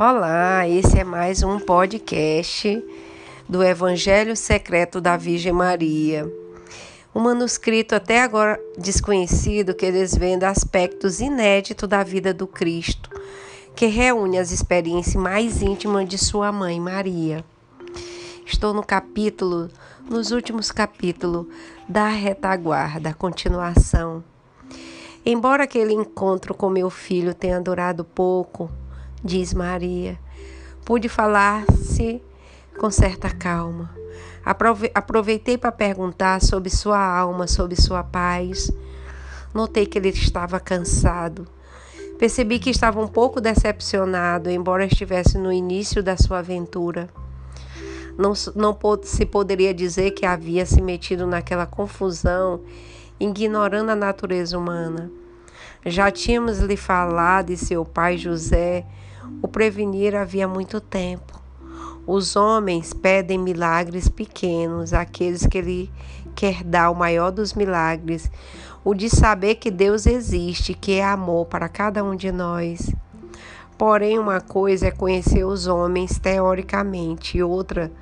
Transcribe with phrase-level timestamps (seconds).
[0.00, 2.80] Olá, esse é mais um podcast
[3.48, 6.32] do Evangelho Secreto da Virgem Maria.
[7.12, 13.10] Um manuscrito até agora desconhecido que desvenda aspectos inéditos da vida do Cristo,
[13.74, 17.44] que reúne as experiências mais íntimas de sua mãe Maria.
[18.46, 19.68] Estou no capítulo,
[20.08, 21.48] nos últimos capítulos
[21.88, 24.22] da retaguarda, continuação.
[25.26, 28.70] Embora aquele encontro com meu filho tenha durado pouco,
[29.22, 30.18] diz Maria.
[30.84, 32.22] Pude falar-se
[32.78, 33.90] com certa calma.
[34.94, 38.70] Aproveitei para perguntar sobre sua alma, sobre sua paz.
[39.52, 41.46] Notei que ele estava cansado.
[42.18, 47.08] Percebi que estava um pouco decepcionado, embora estivesse no início da sua aventura.
[48.16, 52.60] Não, não se poderia dizer que havia se metido naquela confusão,
[53.20, 55.10] ignorando a natureza humana.
[55.86, 58.84] Já tínhamos lhe falado de seu pai José
[59.42, 61.38] o prevenir havia muito tempo.
[62.06, 65.90] Os homens pedem milagres pequenos, aqueles que ele
[66.34, 68.30] quer dar o maior dos milagres,
[68.84, 72.90] o de saber que Deus existe, que é amor para cada um de nós.
[73.76, 77.92] Porém, uma coisa é conhecer os homens teoricamente, e outra,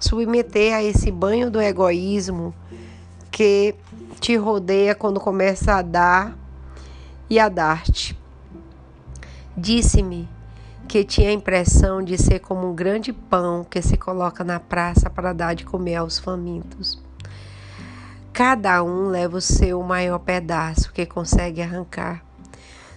[0.00, 2.52] submeter a esse banho do egoísmo
[3.30, 3.74] que
[4.20, 6.36] te rodeia quando começa a dar
[7.30, 8.18] e a dar-te.
[9.56, 10.28] Disse-me
[10.92, 15.08] que tinha a impressão de ser como um grande pão que se coloca na praça
[15.08, 17.02] para dar de comer aos famintos.
[18.30, 22.22] Cada um leva o seu maior pedaço que consegue arrancar,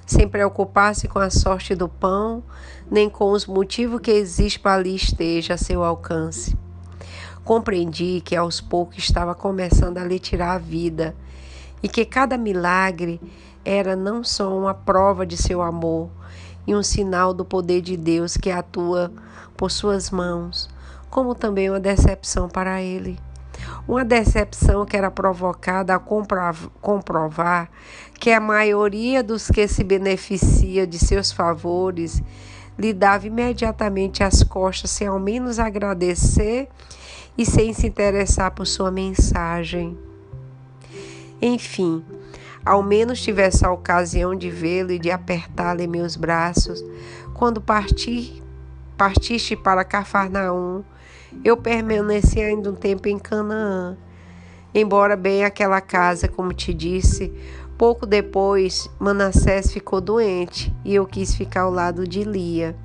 [0.05, 2.43] sem preocupar-se com a sorte do pão,
[2.91, 6.53] nem com os motivos que existe para ali esteja a seu alcance.
[7.45, 11.15] Compreendi que aos poucos estava começando a lhe tirar a vida
[11.81, 13.21] e que cada milagre
[13.63, 16.09] era não só uma prova de seu amor,
[16.67, 19.11] e um sinal do poder de Deus que atua
[19.55, 20.69] por suas mãos,
[21.09, 23.17] como também uma decepção para ele.
[23.87, 27.69] Uma decepção que era provocada a comprovar
[28.19, 32.21] que a maioria dos que se beneficia de seus favores
[32.77, 36.67] lhe dava imediatamente as costas sem ao menos agradecer
[37.37, 39.97] e sem se interessar por sua mensagem.
[41.41, 42.03] Enfim,
[42.65, 46.83] ao menos tivesse a ocasião de vê-lo e de apertá-lo em meus braços.
[47.35, 48.41] Quando parti,
[48.97, 50.83] partiste para Cafarnaum,
[51.43, 53.95] eu permaneci ainda um tempo em Canaã.
[54.73, 57.31] Embora bem aquela casa, como te disse,
[57.77, 62.75] pouco depois Manassés ficou doente e eu quis ficar ao lado de Lia.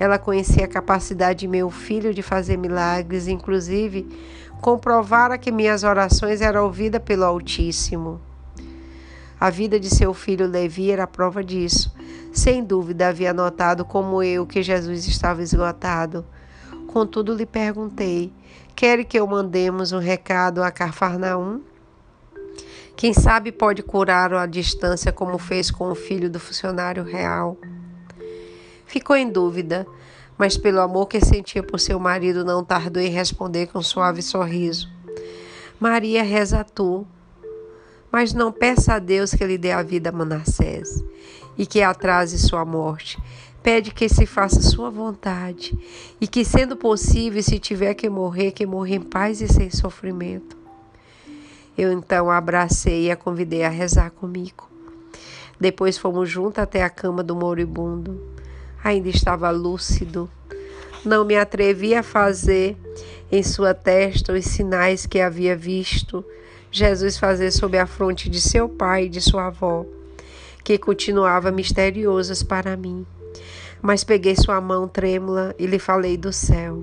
[0.00, 4.08] Ela conhecia a capacidade de meu filho de fazer milagres, inclusive
[4.60, 8.20] comprovara que minhas orações eram ouvidas pelo Altíssimo.
[9.42, 11.92] A vida de seu filho Levi era prova disso.
[12.32, 16.24] Sem dúvida havia notado como eu que Jesus estava esgotado.
[16.86, 18.32] Contudo, lhe perguntei:
[18.76, 21.60] Quer que eu mandemos um recado a Cafarnaum?
[22.94, 27.56] Quem sabe pode curar-o à distância, como fez com o filho do funcionário real.
[28.86, 29.84] Ficou em dúvida,
[30.38, 34.22] mas pelo amor que sentia por seu marido, não tardou em responder com um suave
[34.22, 34.88] sorriso.
[35.80, 37.04] Maria reza tu,
[38.12, 41.02] mas não peça a Deus que lhe dê a vida a Manassés
[41.56, 43.18] e que atrase sua morte.
[43.62, 45.76] Pede que se faça sua vontade
[46.20, 50.56] e que, sendo possível, se tiver que morrer, que morra em paz e sem sofrimento.
[51.78, 54.68] Eu então a abracei e a convidei a rezar comigo.
[55.58, 58.20] Depois fomos juntos até a cama do moribundo.
[58.84, 60.28] Ainda estava lúcido.
[61.04, 62.76] Não me atrevi a fazer
[63.30, 66.24] em sua testa os sinais que havia visto
[66.74, 69.84] Jesus fazer sob a fronte de seu pai e de sua avó,
[70.64, 73.04] que continuava misteriosas para mim.
[73.82, 76.82] Mas peguei sua mão trêmula e lhe falei do céu.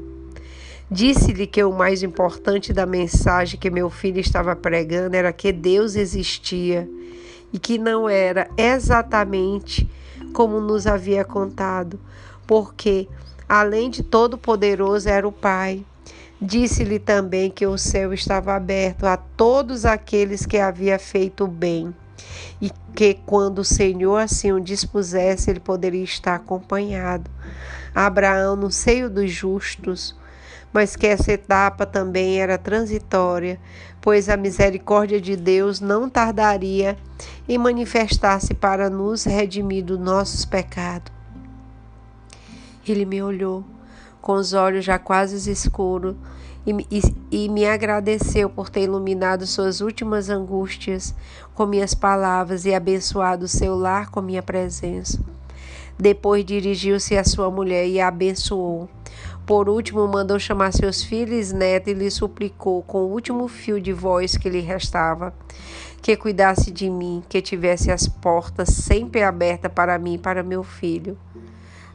[0.92, 5.96] Disse-lhe que o mais importante da mensagem que meu filho estava pregando era que Deus
[5.96, 6.88] existia
[7.52, 9.90] e que não era exatamente
[10.34, 12.00] como nos havia contado,
[12.46, 13.08] porque,
[13.48, 15.84] além de todo-poderoso, era o Pai
[16.42, 21.94] Disse-lhe também que o céu estava aberto a todos aqueles que havia feito bem,
[22.62, 27.30] e que quando o Senhor assim o dispusesse, ele poderia estar acompanhado.
[27.94, 30.16] Abraão no seio dos justos,
[30.72, 33.60] mas que essa etapa também era transitória,
[34.00, 36.98] pois a misericórdia de Deus não tardaria
[37.50, 41.12] em manifestar-se para nos redimir dos nossos pecados.
[42.88, 43.66] Ele me olhou
[44.22, 46.16] com os olhos já quase escuros,
[46.66, 47.02] e, e,
[47.32, 51.16] e, me agradeceu por ter iluminado suas últimas angústias
[51.56, 55.20] com minhas palavras e abençoado seu lar com minha presença.
[55.98, 58.90] Depois dirigiu-se à sua mulher e a abençoou.
[59.46, 63.82] Por último, mandou chamar seus filhos e netos e lhe suplicou, com o último fio
[63.82, 65.34] de voz que lhe restava,
[66.02, 70.64] que cuidasse de mim, que tivesse as portas sempre abertas para mim e para meu
[70.64, 71.18] filho.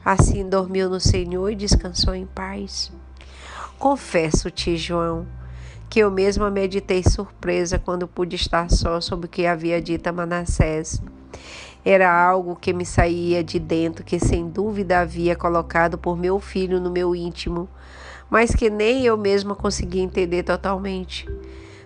[0.04, 2.92] Assim dormiu no Senhor e descansou em paz.
[3.78, 5.26] Confesso-te, João,
[5.88, 10.12] que eu mesma meditei surpresa quando pude estar só sobre o que havia dito a
[10.12, 11.00] Manassés.
[11.84, 16.80] Era algo que me saía de dentro, que sem dúvida havia colocado por meu filho
[16.80, 17.68] no meu íntimo,
[18.28, 21.26] mas que nem eu mesma conseguia entender totalmente.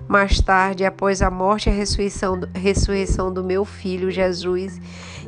[0.08, 4.80] Mais tarde, após a morte e a ressurreição, ressurreição do meu filho Jesus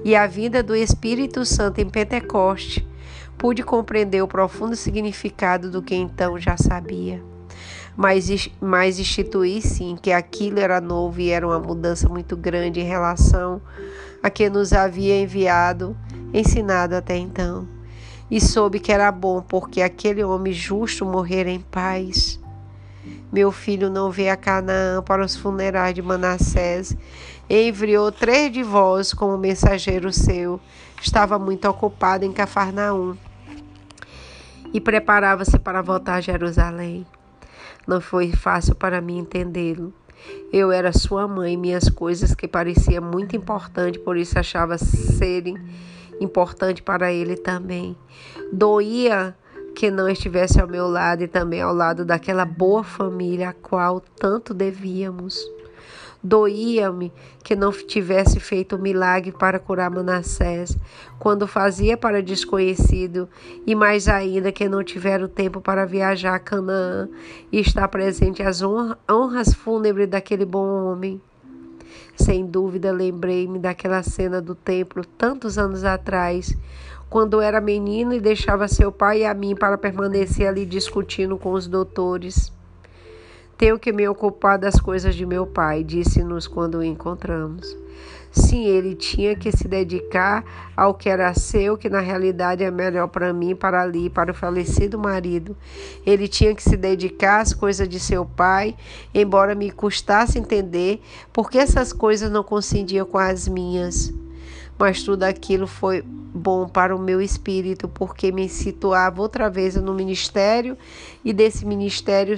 [0.03, 2.89] e a vinda do Espírito Santo em Pentecoste,
[3.37, 7.23] pude compreender o profundo significado do que então já sabia.
[7.95, 12.85] Mas, mas instituí sim que aquilo era novo e era uma mudança muito grande em
[12.85, 13.61] relação
[14.23, 15.95] a que nos havia enviado,
[16.33, 17.69] ensinado até então.
[18.31, 22.41] E soube que era bom, porque aquele homem justo morrera em paz.
[23.33, 26.97] Meu filho não veio a Canaã para os funerais de Manassés.
[27.49, 30.61] Enviou três de vós como mensageiro seu.
[31.01, 33.17] Estava muito ocupado em Cafarnaum
[34.73, 37.07] e preparava-se para voltar a Jerusalém.
[37.87, 39.93] Não foi fácil para mim entendê-lo.
[40.53, 45.57] Eu era sua mãe, minhas coisas que parecia muito importante, por isso achava serem
[46.21, 47.97] importante para ele também.
[48.53, 49.35] Doía
[49.81, 53.99] que não estivesse ao meu lado e também ao lado daquela boa família a qual
[53.99, 55.41] tanto devíamos.
[56.23, 57.11] Doía-me
[57.43, 60.77] que não tivesse feito o milagre para curar Manassés,
[61.19, 63.27] quando fazia para desconhecido,
[63.67, 67.09] e mais ainda que não tivera o tempo para viajar a Canaã
[67.51, 71.19] e estar presente às honras fúnebres daquele bom homem.
[72.17, 76.57] Sem dúvida, lembrei-me daquela cena do templo tantos anos atrás,
[77.09, 81.53] quando era menino e deixava seu pai e a mim para permanecer ali discutindo com
[81.53, 82.53] os doutores.
[83.59, 87.77] Tenho que me ocupar das coisas de meu pai, disse-nos quando o encontramos.
[88.33, 90.45] Sim, ele tinha que se dedicar
[90.77, 94.35] ao que era seu, que na realidade é melhor para mim, para ali, para o
[94.35, 95.57] falecido marido.
[96.07, 98.77] Ele tinha que se dedicar às coisas de seu pai,
[99.13, 104.13] embora me custasse entender porque essas coisas não coincidiam com as minhas.
[104.79, 109.93] Mas tudo aquilo foi bom para o meu espírito, porque me situava outra vez no
[109.93, 110.79] ministério
[111.25, 112.37] e desse ministério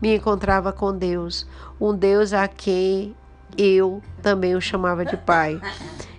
[0.00, 1.46] me encontrava com Deus,
[1.80, 3.14] um Deus a quem
[3.56, 5.60] eu também o chamava de Pai.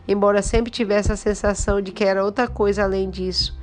[0.08, 3.58] Embora sempre tivesse a sensação de que era outra coisa além disso.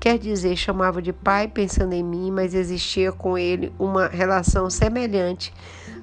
[0.00, 5.52] Quer dizer, chamava de pai pensando em mim, mas existia com ele uma relação semelhante,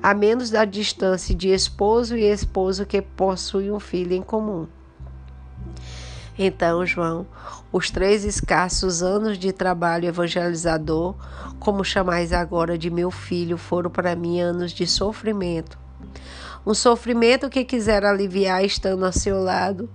[0.04, 4.68] a menos da distância de esposo e esposo que possuem um filho em comum.
[6.38, 7.26] Então, João,
[7.72, 11.16] os três escassos anos de trabalho evangelizador,
[11.60, 15.80] como chamais agora de meu filho, foram para mim anos de sofrimento.
[16.66, 19.88] Um sofrimento que quisera aliviar estando a seu lado,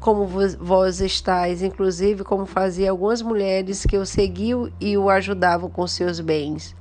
[0.00, 0.26] como
[0.58, 6.18] vós estáis, inclusive como fazia algumas mulheres que o seguiam e o ajudavam com seus
[6.18, 6.74] bens.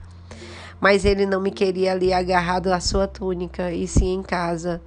[0.79, 4.81] Mas ele não me queria ali agarrado à sua túnica, e sim em casa,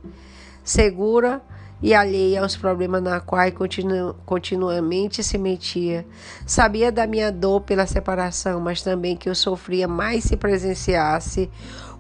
[0.65, 1.41] segura
[1.81, 6.05] e alheia aos problemas na qual continu, continuamente se metia.
[6.45, 11.49] Sabia da minha dor pela separação, mas também que eu sofria mais se presenciasse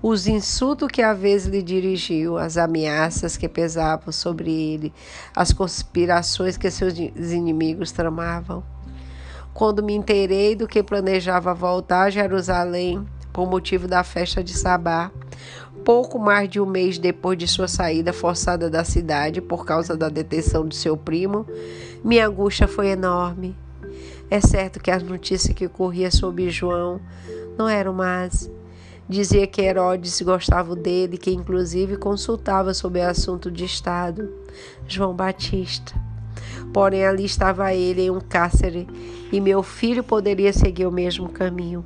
[0.00, 4.92] os insultos que às vezes lhe dirigiu, as ameaças que pesavam sobre ele,
[5.34, 8.62] as conspirações que seus inimigos tramavam.
[9.52, 15.10] Quando me inteirei do que planejava voltar a Jerusalém por motivo da festa de Sabá,
[15.84, 20.08] pouco mais de um mês depois de sua saída forçada da cidade por causa da
[20.08, 21.46] detenção de seu primo,
[22.04, 23.56] minha angústia foi enorme.
[24.30, 27.00] É certo que as notícias que corriam sobre João
[27.56, 28.50] não eram más.
[29.08, 34.30] Dizia que Herodes gostava dele, que inclusive consultava sobre assunto de Estado,
[34.86, 35.94] João Batista.
[36.74, 38.86] Porém, ali estava ele em um cárcere
[39.32, 41.82] e meu filho poderia seguir o mesmo caminho.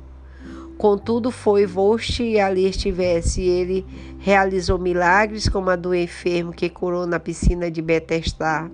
[0.77, 3.41] Contudo, foi voste e ali estivesse.
[3.41, 3.85] Ele
[4.19, 8.69] realizou milagres, como a do enfermo que curou na piscina de Betesda,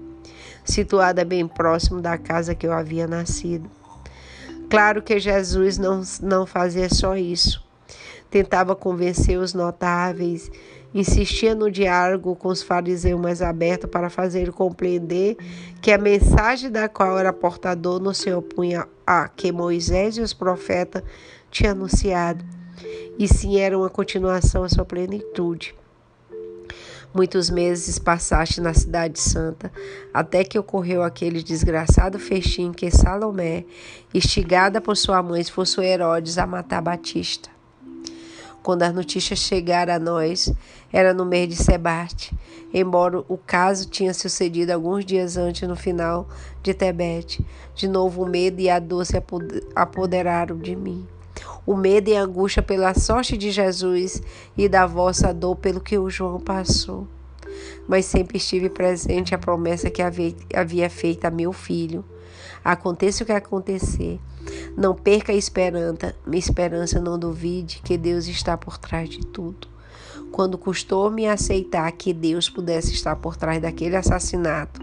[0.65, 3.69] situada bem próximo da casa que eu havia nascido.
[4.71, 7.68] Claro que Jesus não, não fazia só isso.
[8.29, 10.51] Tentava convencer os notáveis,
[10.93, 15.35] insistia no diálogo com os fariseus mais aberto para fazer compreender
[15.81, 20.33] que a mensagem da qual era portador não se opunha a que Moisés e os
[20.33, 21.03] profetas
[21.49, 22.45] tinha anunciado,
[23.17, 25.75] e sim era uma continuação à sua plenitude.
[27.11, 29.71] Muitos meses passaste na Cidade Santa,
[30.13, 33.65] até que ocorreu aquele desgraçado festim que Salomé,
[34.13, 37.49] instigada por sua mãe, forçou Herodes a matar Batista.
[38.61, 40.53] Quando as notícias chegaram a nós,
[40.91, 42.35] era no mês de Sebate,
[42.73, 46.27] embora o caso tinha sucedido alguns dias antes no final
[46.61, 47.45] de Tebete.
[47.73, 49.15] De novo o medo e a dor se
[49.75, 51.07] apoderaram de mim.
[51.65, 54.21] O medo e a angústia pela sorte de Jesus
[54.57, 57.07] e da vossa dor pelo que o João passou.
[57.87, 62.03] Mas sempre estive presente a promessa que havia feito a meu filho.
[62.63, 64.19] Aconteça o que acontecer,
[64.75, 69.67] não perca a esperança, esperança não duvide que Deus está por trás de tudo.
[70.31, 74.81] Quando custou-me aceitar que Deus pudesse estar por trás daquele assassinato,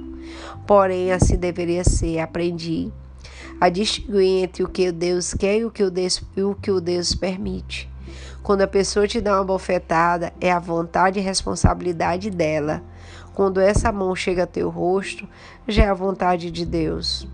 [0.66, 2.90] porém assim deveria ser, aprendi
[3.60, 6.80] a distinguir entre o que Deus quer e o que o Deus, o que o
[6.80, 7.88] Deus permite.
[8.42, 12.82] Quando a pessoa te dá uma bofetada, é a vontade e responsabilidade dela.
[13.34, 15.26] Quando essa mão chega a teu rosto,
[15.66, 17.26] já é a vontade de Deus.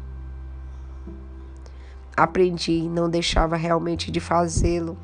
[2.17, 4.97] Aprendi, não deixava realmente de fazê-lo.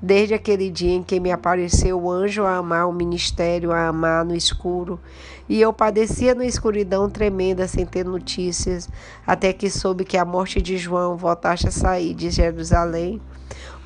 [0.00, 4.24] Desde aquele dia em que me apareceu o anjo a amar o ministério, a amar
[4.24, 5.00] no escuro,
[5.48, 8.88] e eu padecia na escuridão tremenda sem ter notícias,
[9.26, 13.20] até que soube que a morte de João voltaste a sair de Jerusalém,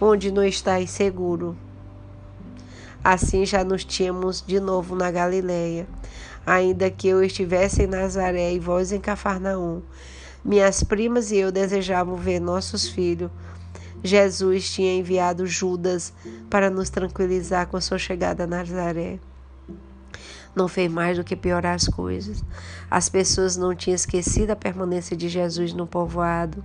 [0.00, 1.56] onde não estás seguro.
[3.02, 5.86] Assim já nos tínhamos de novo na Galileia,
[6.44, 9.82] ainda que eu estivesse em Nazaré e vós em Cafarnaum.
[10.44, 13.30] Minhas primas e eu desejavam ver nossos filhos.
[14.02, 16.12] Jesus tinha enviado Judas
[16.48, 19.18] para nos tranquilizar com a sua chegada a Nazaré.
[20.54, 22.42] Não fez mais do que piorar as coisas.
[22.90, 26.64] As pessoas não tinham esquecido a permanência de Jesus no povoado.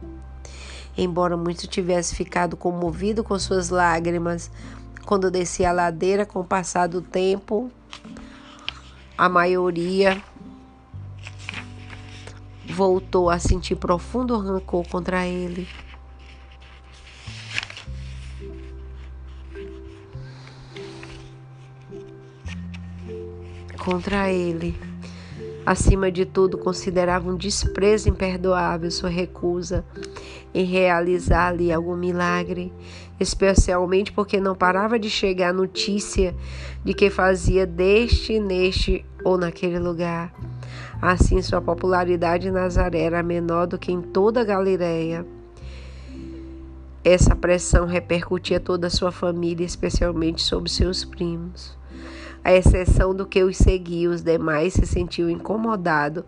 [0.97, 4.49] Embora muito tivesse ficado comovido com suas lágrimas
[5.05, 7.69] quando descia a ladeira com o passar do tempo,
[9.17, 10.21] a maioria
[12.73, 15.67] voltou a sentir profundo rancor contra ele.
[23.77, 24.75] Contra ele.
[25.65, 29.85] Acima de tudo, considerava um desprezo imperdoável sua recusa
[30.53, 32.73] em realizar ali algum milagre,
[33.19, 36.35] especialmente porque não parava de chegar notícia
[36.83, 40.33] de que fazia deste, neste ou naquele lugar.
[41.05, 45.27] Assim, sua popularidade em Nazaré era menor do que em toda a Galiléia.
[47.03, 51.77] Essa pressão repercutia toda a sua família, especialmente sobre seus primos.
[52.41, 56.23] À exceção do que os seguia, os demais se sentiam incomodados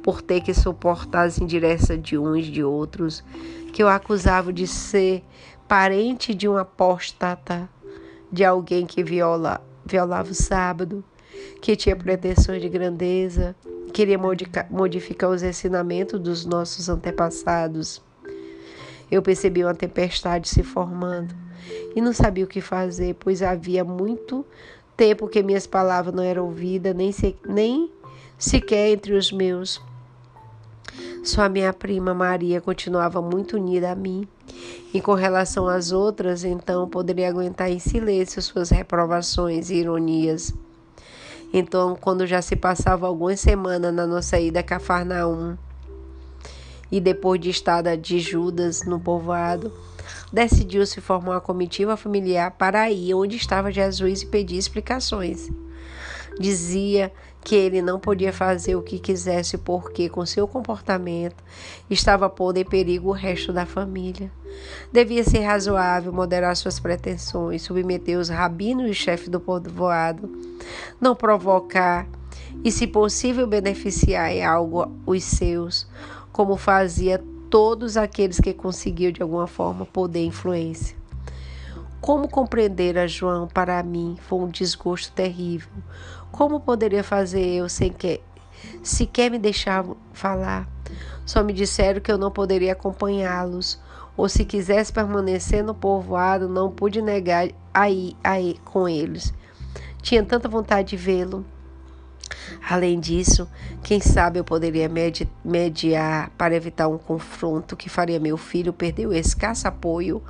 [0.00, 3.24] por ter que suportar as indireções de uns de outros,
[3.72, 5.24] que o acusavam de ser
[5.66, 7.68] parente de um apóstata,
[8.30, 11.02] de alguém que viola, violava o sábado,
[11.60, 13.56] que tinha pretensões de grandeza,
[13.90, 14.18] queria
[14.70, 18.02] modificar os ensinamentos dos nossos antepassados.
[19.10, 21.34] Eu percebi uma tempestade se formando
[21.94, 24.46] e não sabia o que fazer, pois havia muito
[24.96, 27.90] tempo que minhas palavras não eram ouvidas, nem, se, nem
[28.38, 29.80] sequer entre os meus.
[31.22, 34.26] Só a minha prima Maria continuava muito unida a mim.
[34.92, 40.52] E com relação às outras, então poderia aguentar em silêncio suas reprovações e ironias.
[41.52, 45.56] Então, quando já se passava algumas semanas na nossa ida a Cafarnaum,
[46.90, 49.72] e depois de estada de Judas no povoado,
[50.32, 55.50] decidiu-se formar uma comitiva familiar para ir onde estava Jesus e pedir explicações.
[56.38, 61.42] Dizia que ele não podia fazer o que quisesse porque, com seu comportamento,
[61.88, 64.30] estava pondo em perigo o resto da família.
[64.92, 70.30] Devia ser razoável, moderar suas pretensões, submeter os rabinos e chefes do povoado,
[71.00, 72.06] não provocar
[72.62, 75.86] e, se possível, beneficiar em algo os seus,
[76.32, 80.99] como fazia todos aqueles que conseguiam de alguma forma poder influência.
[82.00, 85.70] Como compreender a João para mim foi um desgosto terrível.
[86.32, 88.22] Como poderia fazer eu sem que
[88.82, 90.66] sequer me deixar falar?
[91.26, 93.78] Só me disseram que eu não poderia acompanhá-los,
[94.16, 99.34] ou se quisesse permanecer no povoado, não pude negar aí aí com eles.
[100.00, 101.44] Tinha tanta vontade de vê-lo.
[102.68, 103.48] Além disso,
[103.82, 109.06] quem sabe eu poderia medi mediar para evitar um confronto que faria meu filho perder
[109.06, 110.22] o escasso apoio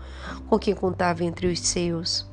[0.49, 2.29] com quem contava entre os seus.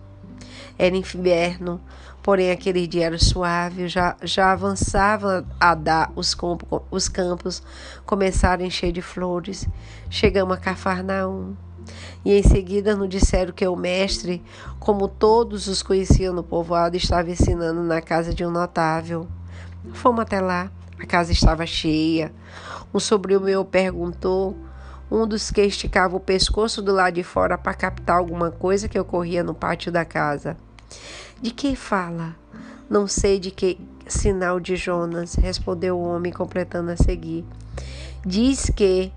[0.78, 1.82] Era inverno,
[2.22, 6.36] porém aquele dia era suave, já, já avançava a dar os,
[6.92, 7.64] os campos,
[8.06, 9.68] começaram a encher de flores.
[10.10, 11.56] Chegamos a Cafarnaum.
[12.26, 14.44] E em seguida nos disseram que o mestre,
[14.80, 19.28] como todos os conheciam no povoado, estava ensinando na casa de um notável.
[19.94, 20.72] Fomos até lá.
[21.00, 22.32] A casa estava cheia.
[22.94, 24.56] Um sobrinho meu perguntou,
[25.12, 29.00] um dos que esticava o pescoço do lado de fora para captar alguma coisa que
[29.00, 30.58] ocorria no pátio da casa.
[31.42, 32.36] De que fala?
[32.90, 37.46] Não sei de que sinal de Jonas, respondeu o homem, completando a seguir.
[38.26, 39.12] Diz que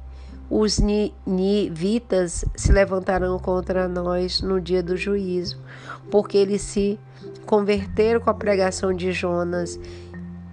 [0.51, 0.81] os
[1.25, 5.59] nivitas se levantarão contra nós no dia do juízo,
[6.11, 6.99] porque eles se
[7.47, 9.79] converteram com a pregação de Jonas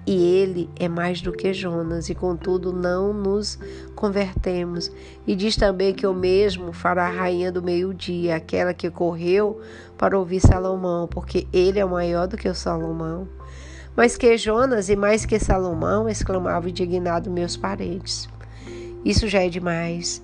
[0.08, 3.60] e ele é mais do que Jonas, e contudo não nos
[3.94, 4.90] convertemos.
[5.28, 9.60] E diz também que o mesmo fará a rainha do meio-dia, aquela que correu
[9.98, 13.28] para ouvir Salomão, porque ele é maior do que o Salomão.
[13.98, 18.30] Mas que Jonas e mais que Salomão, exclamavam indignado meus parentes.
[19.04, 20.24] Isso já é demais.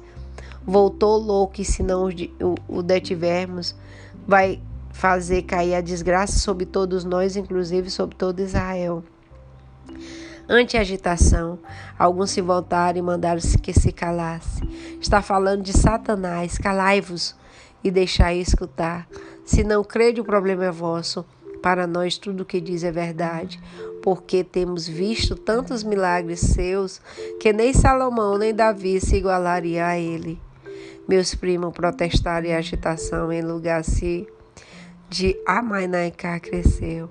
[0.66, 2.08] Voltou louco e se não
[2.70, 3.76] o detivermos,
[4.26, 4.62] vai
[4.94, 9.04] fazer cair a desgraça sobre todos nós, inclusive sobre todo Israel.
[10.48, 11.58] Ante a agitação,
[11.98, 14.62] alguns se voltaram e mandaram que se calasse.
[15.00, 17.36] Está falando de Satanás, calai-vos
[17.84, 19.08] e deixai escutar.
[19.46, 21.26] Se não crede, o problema é vosso.
[21.62, 23.58] Para nós, tudo o que diz é verdade,
[24.02, 27.02] porque temos visto tantos milagres seus
[27.40, 30.42] que nem Salomão nem Davi se igualaria a ele.
[31.08, 34.28] Meus primos protestaram e a agitação em lugar-se
[35.10, 37.10] de Amainaiká cresceu.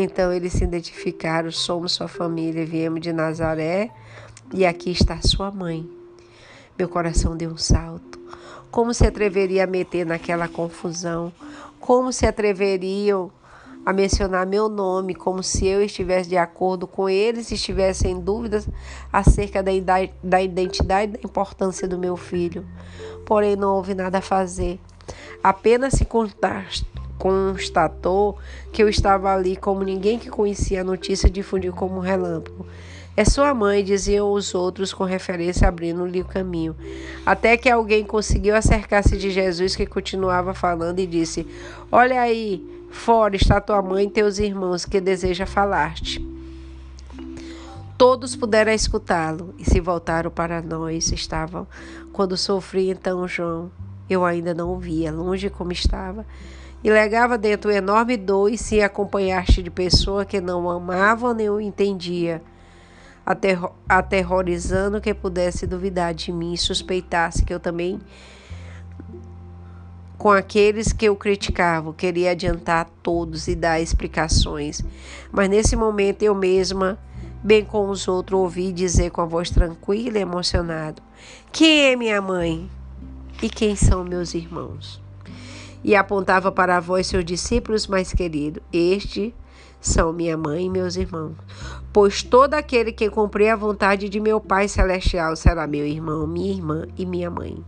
[0.00, 3.90] Então eles se identificaram: somos sua família, viemos de Nazaré
[4.54, 5.90] e aqui está sua mãe.
[6.78, 8.16] Meu coração deu um salto.
[8.70, 11.32] Como se atreveria a meter naquela confusão?
[11.80, 13.32] Como se atreveriam
[13.84, 18.68] a mencionar meu nome, como se eu estivesse de acordo com eles e estivessem dúvidas
[19.12, 19.72] acerca da,
[20.22, 22.64] da identidade e da importância do meu filho?
[23.26, 24.78] Porém, não houve nada a fazer.
[25.42, 26.04] Apenas se
[27.18, 28.38] constatou
[28.72, 32.66] que eu estava ali como ninguém que conhecia a notícia difundiu como um relâmpago.
[33.16, 36.76] É sua mãe, diziam os outros com referência abrindo-lhe o caminho.
[37.26, 41.44] Até que alguém conseguiu acercar-se de Jesus, que continuava falando, e disse:
[41.90, 46.24] Olha aí, fora está tua mãe e teus irmãos, que deseja falar-te.
[47.98, 51.10] Todos puderam escutá-lo e se voltaram para nós.
[51.10, 51.66] Estavam
[52.12, 53.68] quando sofri então João.
[54.08, 56.24] Eu ainda não o via, longe como estava
[56.82, 61.60] e legava dentro enorme dor e se acompanhaste de pessoa que não amava nem o
[61.60, 62.42] entendia,
[63.26, 68.00] aterro aterrorizando que pudesse duvidar de mim e suspeitasse que eu também,
[70.16, 74.82] com aqueles que eu criticava, queria adiantar todos e dar explicações.
[75.30, 76.98] Mas nesse momento eu mesma,
[77.42, 81.02] bem com os outros, ouvi dizer com a voz tranquila e emocionada:
[81.52, 82.68] Quem é minha mãe?
[83.40, 85.07] E quem são meus irmãos?
[85.82, 89.34] E apontava para voz seus discípulos mais queridos: Este
[89.80, 91.34] são minha mãe e meus irmãos.
[91.92, 96.52] Pois todo aquele que cumprir a vontade de meu Pai Celestial será meu irmão, minha
[96.52, 97.64] irmã e minha mãe.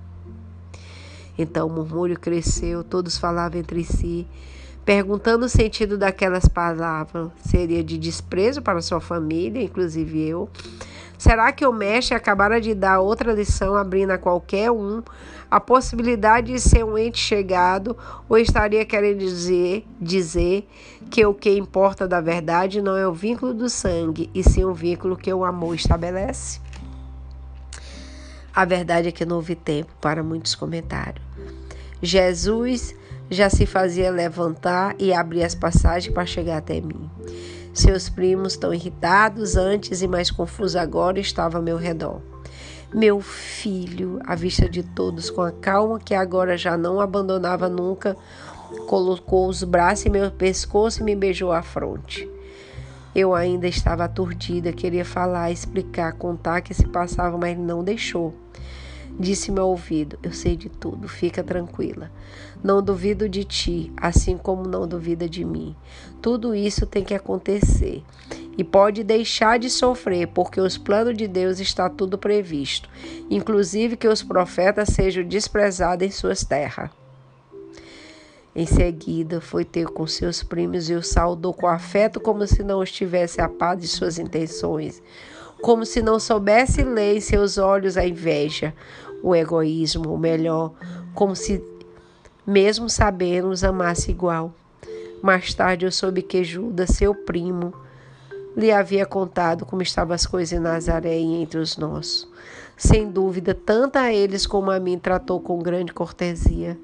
[1.39, 4.27] Então o murmúrio cresceu, todos falavam entre si,
[4.85, 7.31] perguntando o sentido daquelas palavras.
[7.45, 10.49] Seria de desprezo para sua família, inclusive eu.
[11.21, 15.03] Será que o mestre acabara de dar outra lição, abrindo a qualquer um
[15.51, 17.95] a possibilidade de ser um ente chegado,
[18.27, 20.67] ou estaria querendo dizer, dizer
[21.11, 24.73] que o que importa da verdade não é o vínculo do sangue, e sim o
[24.73, 26.59] vínculo que o amor estabelece?
[28.55, 31.23] A verdade é que não houve tempo para muitos comentários.
[32.01, 32.95] Jesus
[33.29, 37.11] já se fazia levantar e abrir as passagens para chegar até mim.
[37.73, 42.21] Seus primos, tão irritados antes e mais confusos agora, estavam ao meu redor.
[42.93, 48.17] Meu filho, à vista de todos, com a calma que agora já não abandonava nunca,
[48.89, 52.29] colocou os braços em meu pescoço e me beijou a fronte.
[53.15, 58.35] Eu ainda estava aturdida, queria falar, explicar, contar que se passava, mas não deixou.
[59.19, 62.11] Disse-me ao ouvido: Eu sei de tudo, fica tranquila.
[62.63, 65.75] Não duvido de ti, assim como não duvida de mim.
[66.21, 68.03] Tudo isso tem que acontecer.
[68.57, 72.89] E pode deixar de sofrer, porque os planos de Deus está tudo previsto,
[73.31, 76.91] inclusive que os profetas sejam desprezados em suas terras.
[78.55, 82.83] Em seguida, foi ter com seus primos e o saudou com afeto, como se não
[82.83, 85.01] estivesse a par de suas intenções,
[85.61, 88.75] como se não soubesse ler em seus olhos a inveja,
[89.23, 90.73] o egoísmo, ou melhor,
[91.15, 91.63] como se,
[92.47, 94.55] mesmo sabendo, os amasse igual.
[95.23, 97.75] Mais tarde eu soube que Judas, seu primo,
[98.57, 102.29] lhe havia contado como estavam as coisas em Nazaré e entre os nossos.
[102.77, 106.79] Sem dúvida, tanto a eles como a mim tratou com grande cortesia.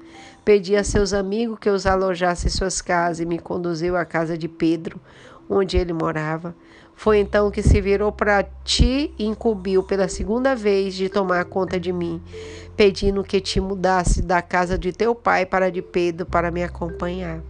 [0.45, 4.37] Pedi a seus amigos que os alojassem em suas casas e me conduziu à casa
[4.37, 4.99] de Pedro,
[5.49, 6.55] onde ele morava.
[6.95, 11.79] Foi então que se virou para ti e incumbiu pela segunda vez de tomar conta
[11.79, 12.21] de mim,
[12.75, 17.41] pedindo que te mudasse da casa de teu pai para de Pedro para me acompanhar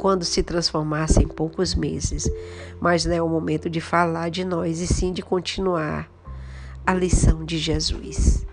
[0.00, 2.28] quando se transformasse em poucos meses.
[2.80, 6.10] Mas não é o momento de falar de nós, e sim de continuar
[6.86, 8.46] a lição de Jesus.